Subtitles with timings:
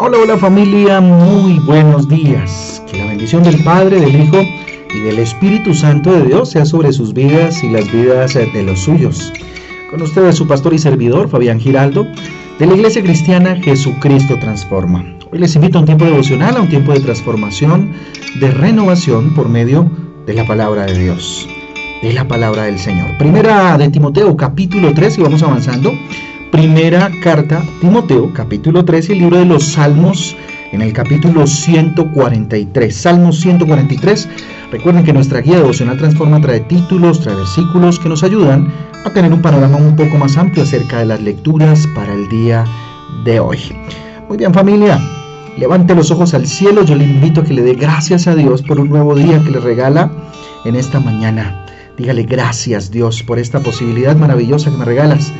[0.00, 2.80] Hola, hola familia, muy buenos días.
[2.88, 4.42] Que la bendición del Padre, del Hijo
[4.94, 8.78] y del Espíritu Santo de Dios sea sobre sus vidas y las vidas de los
[8.78, 9.32] suyos.
[9.90, 12.06] Con ustedes su pastor y servidor, Fabián Giraldo,
[12.60, 15.04] de la Iglesia Cristiana Jesucristo Transforma.
[15.32, 17.90] Hoy les invito a un tiempo devocional, a un tiempo de transformación,
[18.38, 19.90] de renovación por medio
[20.26, 21.48] de la palabra de Dios,
[22.02, 23.18] de la palabra del Señor.
[23.18, 25.92] Primera de Timoteo, capítulo 3, y vamos avanzando.
[26.52, 30.34] Primera carta Timoteo, capítulo 13, el libro de los Salmos,
[30.72, 32.96] en el capítulo 143.
[32.96, 34.28] Salmos 143.
[34.72, 38.72] Recuerden que nuestra guía devocional Transforma trae títulos, trae versículos que nos ayudan
[39.04, 42.64] a tener un panorama un poco más amplio acerca de las lecturas para el día
[43.24, 43.58] de hoy.
[44.26, 44.98] Muy bien familia,
[45.58, 46.82] levante los ojos al cielo.
[46.82, 49.50] Yo le invito a que le dé gracias a Dios por un nuevo día que
[49.50, 50.10] le regala
[50.64, 51.66] en esta mañana.
[51.98, 55.30] Dígale gracias Dios por esta posibilidad maravillosa que me regalas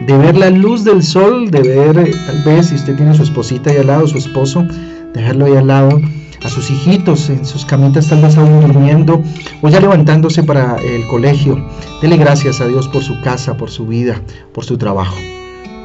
[0.00, 3.14] de ver la luz del sol, de ver, eh, tal vez, si usted tiene a
[3.14, 4.66] su esposita ahí al lado, su esposo,
[5.14, 6.00] dejarlo ahí al lado,
[6.44, 9.22] a sus hijitos en sus camitas tal vez aún durmiendo
[9.62, 11.64] o ya levantándose para el colegio.
[12.00, 14.20] Dele gracias a Dios por su casa, por su vida,
[14.52, 15.16] por su trabajo.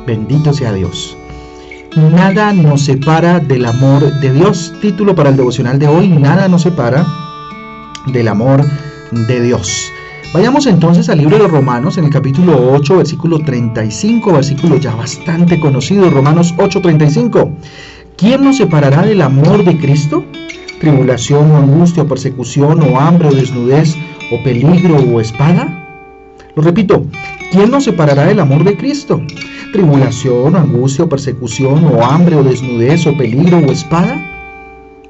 [0.05, 1.17] Bendito sea Dios.
[1.95, 4.73] Nada nos separa del amor de Dios.
[4.81, 7.05] Título para el devocional de hoy, nada nos separa
[8.07, 8.63] del amor
[9.11, 9.91] de Dios.
[10.33, 15.59] Vayamos entonces al libro de Romanos, en el capítulo 8, versículo 35, versículo ya bastante
[15.59, 17.51] conocido, Romanos 8:35.
[18.15, 20.23] ¿Quién nos separará del amor de Cristo?
[20.79, 23.97] ¿Tribulación o angustia o persecución o hambre o desnudez
[24.31, 26.07] o peligro o espada?
[26.55, 27.05] Lo repito,
[27.51, 29.21] ¿quién nos separará del amor de Cristo?
[29.73, 34.15] ¿Tribulación, angustia o persecución o hambre o desnudez o peligro o espada?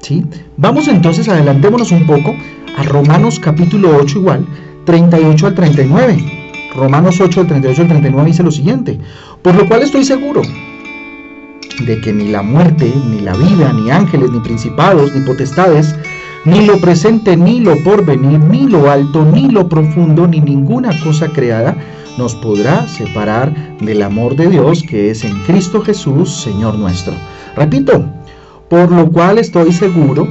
[0.00, 0.24] ¿Sí?
[0.56, 2.34] Vamos entonces, adelantémonos un poco
[2.76, 4.46] a Romanos capítulo 8 igual,
[4.84, 6.42] 38 al 39.
[6.74, 8.98] Romanos 8 al 38 al 39 dice lo siguiente,
[9.42, 10.42] por lo cual estoy seguro
[11.86, 15.94] de que ni la muerte, ni la vida, ni ángeles, ni principados, ni potestades,
[16.44, 21.28] ni lo presente, ni lo porvenir, ni lo alto, ni lo profundo, ni ninguna cosa
[21.28, 21.76] creada
[22.18, 27.14] nos podrá separar del amor de Dios que es en Cristo Jesús, Señor nuestro.
[27.56, 28.04] Repito,
[28.68, 30.26] por lo cual estoy seguro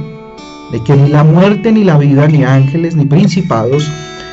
[0.70, 3.90] de que ni la muerte, ni la vida, ni ángeles, ni principados,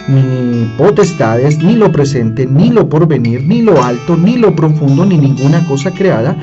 [0.10, 5.18] ni potestades, ni lo presente, ni lo porvenir, ni lo alto, ni lo profundo, ni
[5.18, 6.36] ninguna cosa creada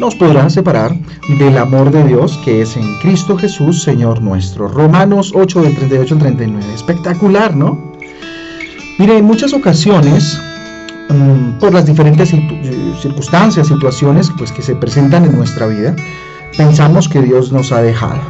[0.00, 0.96] nos podrá separar
[1.38, 4.66] del amor de Dios que es en Cristo Jesús, Señor nuestro.
[4.66, 6.74] Romanos 8 del 38 al 39.
[6.74, 7.78] Espectacular, ¿no?
[8.98, 10.40] Mire, en muchas ocasiones,
[11.10, 12.30] mm, por las diferentes
[13.00, 15.94] circunstancias, situaciones pues, que se presentan en nuestra vida,
[16.56, 18.20] pensamos que Dios nos ha dejado,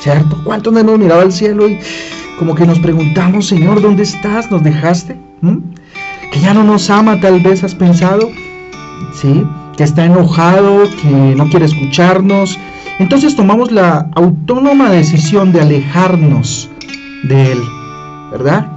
[0.00, 0.40] ¿cierto?
[0.44, 1.80] ¿Cuántos no hemos mirado al cielo y
[2.38, 4.50] como que nos preguntamos, Señor, ¿dónde estás?
[4.50, 5.16] ¿Nos dejaste?
[6.32, 8.28] Que ya no nos ama, tal vez has pensado,
[9.14, 9.44] ¿sí?
[9.76, 12.58] Que está enojado, que no quiere escucharnos.
[12.98, 16.70] Entonces tomamos la autónoma decisión de alejarnos
[17.24, 17.58] de Él,
[18.32, 18.70] ¿verdad?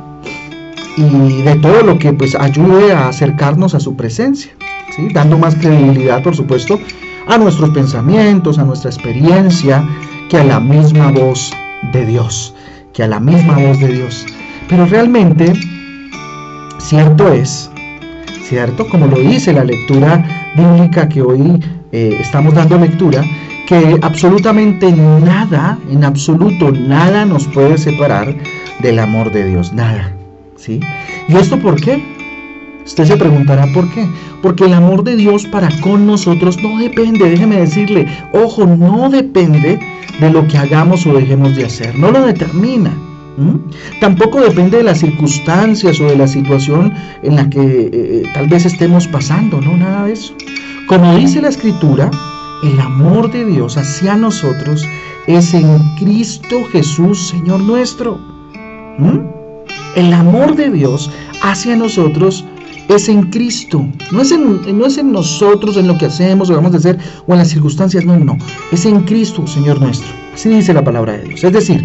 [0.98, 4.52] Y de todo lo que pues ayude a acercarnos a su presencia,
[4.96, 5.10] ¿sí?
[5.14, 6.80] Dando más credibilidad, por supuesto,
[7.28, 9.88] a nuestros pensamientos, a nuestra experiencia,
[10.30, 11.52] que a la misma voz
[11.94, 12.54] de Dios
[13.04, 14.26] a la misma voz de Dios.
[14.68, 15.54] Pero realmente,
[16.80, 17.72] cierto es,
[18.44, 21.60] cierto, como lo dice la lectura bíblica que hoy
[21.92, 23.24] eh, estamos dando lectura,
[23.68, 28.36] que absolutamente nada, en absoluto nada nos puede separar
[28.80, 30.14] del amor de Dios, nada.
[30.56, 30.80] ¿Sí?
[31.28, 32.04] ¿Y esto por qué?
[32.90, 34.04] Usted se preguntará por qué.
[34.42, 39.80] Porque el amor de Dios para con nosotros no depende, déjeme decirle, ojo, no depende
[40.20, 42.92] de lo que hagamos o dejemos de hacer, no lo determina.
[44.02, 46.92] Tampoco depende de las circunstancias o de la situación
[47.22, 50.34] en la que eh, tal vez estemos pasando, no, nada de eso.
[50.88, 52.10] Como dice la escritura,
[52.64, 54.84] el amor de Dios hacia nosotros
[55.28, 58.20] es en Cristo Jesús, Señor nuestro.
[59.96, 61.12] El amor de Dios
[61.44, 62.44] hacia nosotros
[62.90, 63.88] es en Cristo.
[64.12, 66.98] No es en, nosotros, en lo que hacemos o vamos a hacer
[67.28, 68.04] o en las circunstancias.
[68.04, 68.38] No, no.
[68.72, 70.10] Es en Cristo, Señor nuestro.
[70.34, 71.44] Así dice la palabra de Dios.
[71.44, 71.82] Es decir,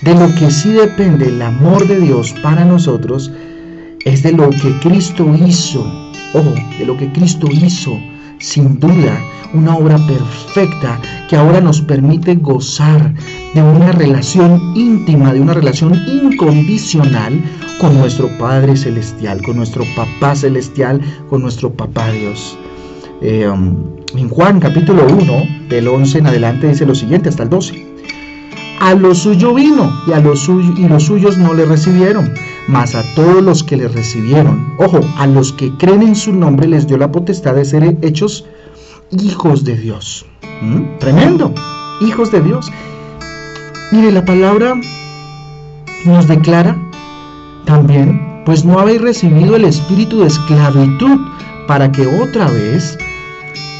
[0.00, 3.30] de lo que sí depende el amor de Dios para nosotros
[4.04, 5.80] es de lo que Cristo hizo.
[6.32, 7.96] Ojo, de lo que Cristo hizo,
[8.40, 9.22] sin duda,
[9.52, 13.14] una obra perfecta que ahora nos permite gozar
[13.54, 17.40] de una relación íntima, de una relación incondicional
[17.80, 22.56] con nuestro Padre Celestial, con nuestro Papá Celestial, con nuestro Papá Dios.
[23.20, 23.76] Eh, um,
[24.16, 27.94] en Juan capítulo 1, del 11 en adelante, dice lo siguiente, hasta el 12.
[28.80, 32.32] A lo suyo vino y, a los y los suyos no le recibieron,
[32.68, 36.68] mas a todos los que le recibieron, ojo, a los que creen en su nombre
[36.68, 38.44] les dio la potestad de ser hechos
[39.10, 40.26] hijos de Dios.
[40.60, 40.98] ¿Mm?
[40.98, 41.52] Tremendo.
[42.00, 42.70] Hijos de Dios.
[43.92, 44.74] Mire, la palabra
[46.04, 46.76] nos declara
[47.64, 51.18] también, pues no habéis recibido el espíritu de esclavitud
[51.66, 52.98] para que otra vez,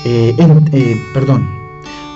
[0.05, 0.35] eh,
[0.73, 1.49] eh, perdón,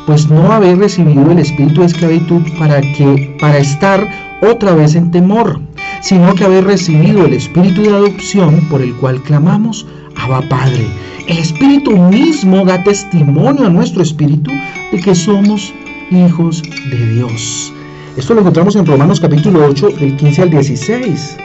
[0.06, 4.08] pues no habéis recibido el espíritu de esclavitud para que, para estar
[4.40, 5.60] otra vez en temor,
[6.00, 9.86] sino que habéis recibido el espíritu de adopción por el cual clamamos,
[10.16, 10.86] Abba Padre.
[11.26, 14.50] El espíritu mismo da testimonio a nuestro espíritu
[14.90, 15.74] de que somos
[16.10, 17.72] hijos de Dios.
[18.16, 21.36] Esto lo encontramos en Romanos capítulo 8, del 15 al 16.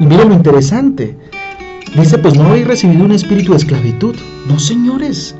[0.00, 1.14] Y miren lo interesante.
[1.94, 4.14] Dice, pues no habéis recibido un espíritu de esclavitud.
[4.48, 5.34] No, señores.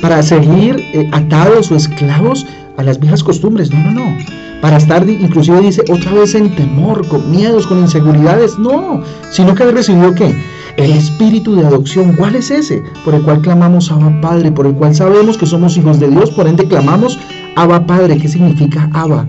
[0.00, 2.46] Para seguir eh, atados o esclavos
[2.78, 3.70] a las viejas costumbres.
[3.70, 4.16] No, no, no.
[4.62, 8.58] Para estar, inclusive dice, otra vez en temor, con miedos, con inseguridades.
[8.58, 9.02] No.
[9.30, 10.34] Sino que habéis recibido qué?
[10.78, 12.82] El espíritu de adopción, ¿cuál es ese?
[13.04, 16.30] Por el cual clamamos Abba Padre, por el cual sabemos que somos hijos de Dios,
[16.30, 17.18] por ende clamamos
[17.56, 18.16] Abba Padre.
[18.16, 19.26] ¿Qué significa Abba?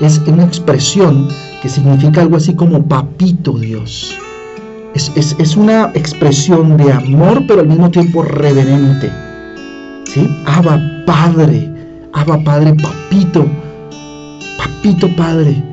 [0.00, 1.28] Es una expresión
[1.64, 4.14] que significa algo así como papito Dios.
[4.94, 9.10] Es, es, una expresión de amor, pero al mismo tiempo reverente.
[10.04, 10.28] ¿Sí?
[10.44, 11.72] Abba Padre,
[12.12, 13.46] Abba Padre, papito,
[14.58, 15.64] papito Padre,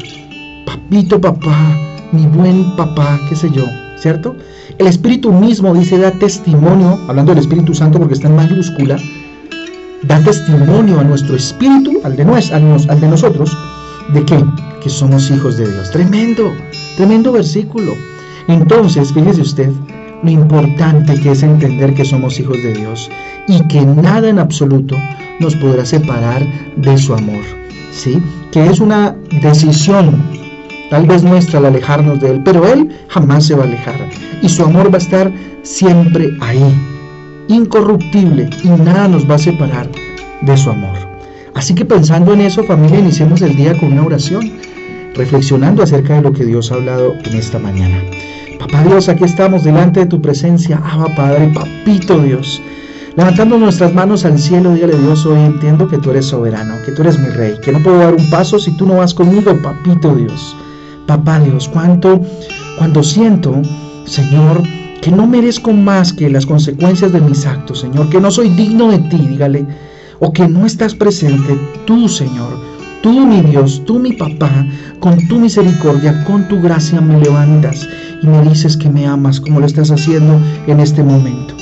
[0.66, 1.76] papito papá,
[2.14, 3.66] mi buen papá, qué sé yo,
[3.98, 4.34] ¿cierto?
[4.78, 8.96] El Espíritu mismo dice, da testimonio, hablando del Espíritu Santo porque está en mayúscula,
[10.04, 13.58] da testimonio a nuestro espíritu, al de, al de nosotros,
[14.14, 14.42] de que,
[14.81, 15.92] que somos hijos de Dios.
[15.92, 16.54] Tremendo,
[16.98, 17.94] tremendo versículo.
[18.48, 19.72] Entonces, fíjese usted
[20.24, 23.10] lo importante que es entender que somos hijos de Dios
[23.48, 24.95] y que nada en absoluto
[25.39, 26.45] nos podrá separar
[26.78, 27.44] de su amor.
[27.92, 28.22] ¿Sí?
[28.51, 30.22] Que es una decisión
[30.89, 33.95] tal vez nuestra al alejarnos de Él, pero Él jamás se va a alejar
[34.42, 35.31] y su amor va a estar
[35.63, 36.63] siempre ahí,
[37.48, 39.89] incorruptible y nada nos va a separar
[40.42, 40.95] de su amor.
[41.54, 44.51] Así que pensando en eso, familia, iniciemos el día con una oración,
[45.16, 48.02] reflexionando acerca de lo que Dios ha hablado en esta mañana.
[48.60, 52.62] Papá Dios, aquí estamos delante de tu presencia, Abba Padre, Papito Dios.
[53.16, 57.02] Levantando nuestras manos al cielo, dígale Dios, hoy entiendo que tú eres soberano, que tú
[57.02, 60.16] eres mi rey, que no puedo dar un paso si tú no vas conmigo, Papito
[60.16, 60.56] Dios.
[61.08, 62.22] Papá Dios, cuánto,
[62.78, 63.62] cuando siento,
[64.06, 64.64] Señor,
[65.02, 68.92] que no merezco más que las consecuencias de mis actos, Señor, que no soy digno
[68.92, 69.66] de ti, dígale,
[70.19, 72.60] o que no estás presente, tú, Señor,
[73.01, 74.65] tú, mi Dios, tú, mi papá,
[75.00, 77.88] con tu misericordia, con tu gracia me levantas
[78.21, 81.56] y me dices que me amas como lo estás haciendo en este momento.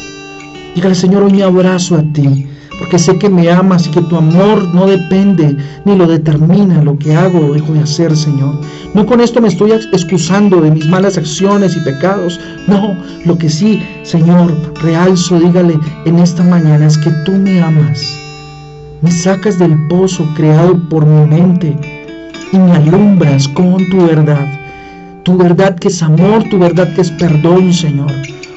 [0.76, 2.48] Dígale, Señor, hoy abrazo a ti
[2.80, 6.98] porque sé que me amas y que tu amor no depende ni lo determina lo
[6.98, 8.56] que hago o dejo de hacer, Señor.
[8.94, 12.40] No con esto me estoy excusando de mis malas acciones y pecados.
[12.68, 18.29] No, lo que sí, Señor, realzo, dígale en esta mañana es que tú me amas.
[19.02, 21.74] Me sacas del pozo creado por mi mente
[22.52, 24.46] y me alumbras con tu verdad.
[25.24, 28.12] Tu verdad que es amor, tu verdad que es perdón, Señor.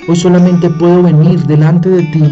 [0.09, 2.25] Hoy solamente puedo venir delante de ti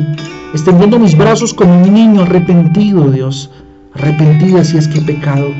[0.53, 3.49] extendiendo mis brazos como un niño arrepentido, Dios,
[3.95, 5.51] arrepentida si es que he pecado.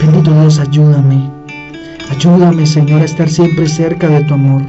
[0.00, 1.30] Bendito Dios, ayúdame.
[2.10, 4.62] Ayúdame, Señor, a estar siempre cerca de tu amor.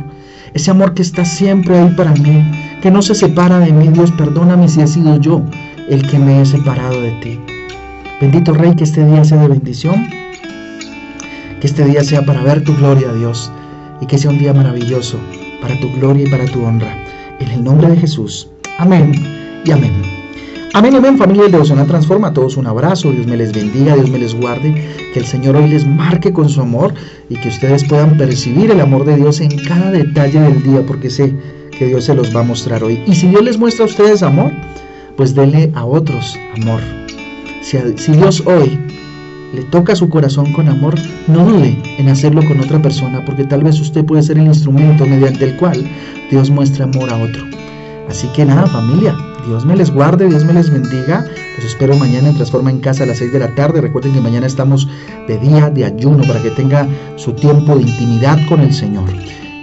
[0.53, 2.43] Ese amor que está siempre ahí para mí,
[2.83, 3.87] que no se separa de mí.
[3.87, 5.43] Dios, perdóname si he sido yo
[5.89, 7.39] el que me he separado de ti.
[8.21, 10.07] Bendito Rey, que este día sea de bendición.
[11.59, 13.51] Que este día sea para ver tu gloria, Dios.
[14.01, 15.17] Y que sea un día maravilloso
[15.61, 16.95] para tu gloria y para tu honra.
[17.39, 18.49] En el nombre de Jesús.
[18.77, 19.11] Amén
[19.65, 19.91] y amén.
[20.75, 22.29] Amén, amén, familia de Devocional Transforma.
[22.29, 23.11] A todos un abrazo.
[23.11, 24.73] Dios me les bendiga, Dios me les guarde.
[25.13, 26.93] Que el Señor hoy les marque con su amor
[27.29, 31.09] y que ustedes puedan percibir el amor de Dios en cada detalle del día, porque
[31.09, 31.33] sé
[31.77, 33.03] que Dios se los va a mostrar hoy.
[33.05, 34.51] Y si Dios les muestra a ustedes amor,
[35.17, 36.81] pues denle a otros amor.
[37.61, 38.79] Si, si Dios hoy
[39.53, 40.95] le toca su corazón con amor,
[41.27, 45.05] no dude en hacerlo con otra persona, porque tal vez usted puede ser el instrumento
[45.05, 45.85] mediante el cual
[46.31, 47.43] Dios muestra amor a otro.
[48.09, 49.15] Así que nada, familia,
[49.47, 51.25] Dios me les guarde, Dios me les bendiga.
[51.57, 53.81] Los espero mañana en Transforma en Casa a las 6 de la tarde.
[53.81, 54.87] Recuerden que mañana estamos
[55.27, 59.09] de día de ayuno para que tenga su tiempo de intimidad con el Señor.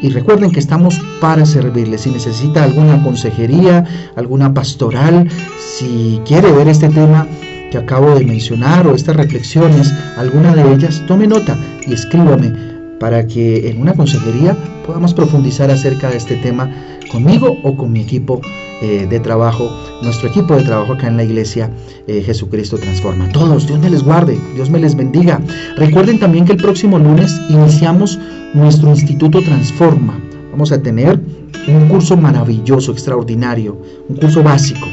[0.03, 2.03] Y recuerden que estamos para servirles.
[2.03, 3.85] Si necesita alguna consejería,
[4.17, 5.29] alguna pastoral,
[5.59, 7.27] si quiere ver este tema
[7.71, 12.53] que acabo de mencionar o estas reflexiones, alguna de ellas, tome nota y escríbame
[12.99, 16.71] para que en una consejería podamos profundizar acerca de este tema
[17.11, 18.41] conmigo o con mi equipo
[18.83, 19.71] eh, de trabajo,
[20.03, 21.71] nuestro equipo de trabajo acá en la iglesia
[22.07, 23.29] eh, Jesucristo Transforma.
[23.29, 25.41] Todos, Dios me les guarde, Dios me les bendiga.
[25.77, 28.19] Recuerden también que el próximo lunes iniciamos
[28.55, 30.19] nuestro Instituto Transforma.
[30.51, 31.21] Vamos a tener
[31.69, 34.87] un curso maravilloso, extraordinario, un curso básico.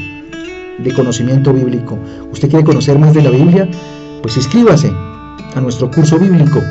[0.77, 1.97] de conocimiento bíblico.
[2.31, 3.67] ¿Usted quiere conocer más de la Biblia?
[4.21, 4.91] Pues inscríbase
[5.55, 6.61] a nuestro curso bíblico.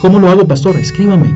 [0.00, 0.76] ¿Cómo lo hago, pastor?
[0.76, 1.34] Escríbame.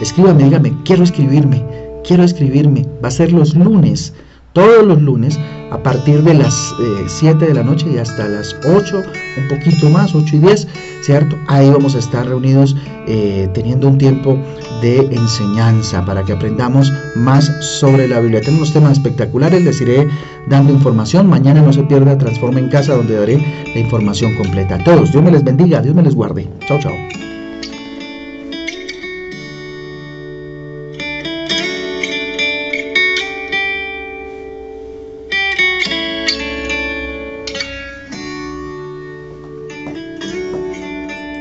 [0.00, 1.64] Escríbame, dígame, quiero escribirme,
[2.04, 2.86] quiero escribirme.
[3.02, 4.12] Va a ser los lunes,
[4.52, 5.38] todos los lunes,
[5.70, 6.74] a partir de las
[7.06, 9.02] 7 eh, de la noche y hasta las 8,
[9.38, 10.68] un poquito más, 8 y 10,
[11.00, 11.36] ¿cierto?
[11.48, 14.38] Ahí vamos a estar reunidos eh, teniendo un tiempo
[14.82, 18.42] de enseñanza para que aprendamos más sobre la Biblia.
[18.42, 20.08] Tenemos temas espectaculares, les iré
[20.48, 21.28] dando información.
[21.28, 23.38] Mañana no se pierda Transforma en Casa, donde daré
[23.74, 24.74] la información completa.
[24.74, 26.48] A todos, Dios me les bendiga, Dios me les guarde.
[26.66, 26.92] Chao, chao.